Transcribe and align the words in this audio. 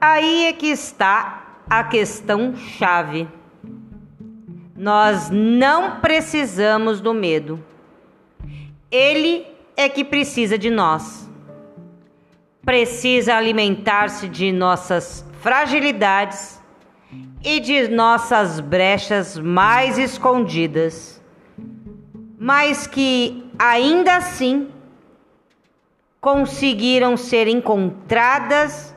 Aí 0.00 0.46
é 0.46 0.52
que 0.52 0.66
está 0.66 1.60
a 1.68 1.84
questão 1.84 2.54
chave. 2.56 3.28
Nós 4.76 5.30
não 5.30 6.00
precisamos 6.00 7.00
do 7.00 7.14
medo. 7.14 7.62
Ele 8.90 9.46
é 9.76 9.88
que 9.88 10.04
precisa 10.04 10.58
de 10.58 10.70
nós. 10.70 11.28
Precisa 12.64 13.34
alimentar-se 13.36 14.28
de 14.28 14.50
nossas 14.52 15.24
fragilidades 15.40 16.60
e 17.42 17.60
de 17.60 17.88
nossas 17.88 18.58
brechas 18.58 19.38
mais 19.38 19.98
escondidas, 19.98 21.22
mas 22.38 22.86
que 22.86 23.50
ainda 23.58 24.16
assim 24.16 24.68
conseguiram 26.20 27.18
ser 27.18 27.46
encontradas 27.48 28.93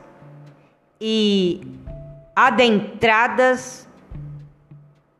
e 1.00 1.60
adentradas 2.34 3.88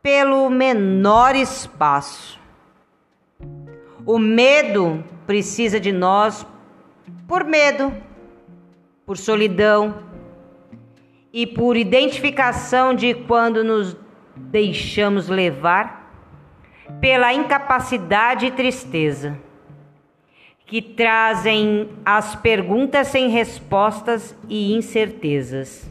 pelo 0.03 0.49
menor 0.49 1.35
espaço. 1.37 2.39
O 4.07 4.19
medo 4.19 5.05
precisa 5.27 5.79
de 5.79 5.93
nós 5.93 6.47
por 7.27 7.45
medo, 7.45 7.93
por 9.05 9.17
solidão 9.17 10.03
e 11.33 11.47
por 11.47 11.77
identificação 11.77 12.95
de 12.95 13.15
quando 13.15 13.63
nos 13.63 13.97
deixamos 14.37 15.29
levar 15.29 16.11
pela 17.01 17.35
incapacidade 17.35 18.47
e 18.47 18.51
tristeza 18.51 19.39
que 20.69 20.83
trazem 20.83 21.89
as 22.05 22.37
perguntas 22.37 23.09
sem 23.09 23.31
respostas 23.31 24.37
e 24.51 24.75
incertezas. 24.75 25.91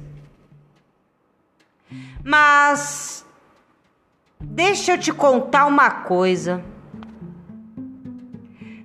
Mas 2.24 3.26
deixa 4.40 4.92
eu 4.92 5.00
te 5.00 5.12
contar 5.12 5.66
uma 5.66 5.90
coisa. 5.90 6.64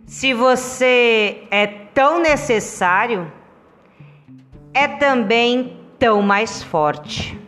Se 0.07 0.33
você 0.33 1.47
é 1.51 1.67
tão 1.67 2.21
necessário, 2.21 3.31
é 4.73 4.89
também 4.89 5.79
tão 5.99 6.23
mais 6.23 6.63
forte. 6.63 7.39